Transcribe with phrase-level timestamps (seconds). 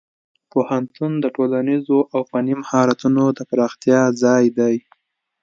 [0.51, 4.75] پوهنتون د ټولنیزو او فني مهارتونو د پراختیا ځای دی.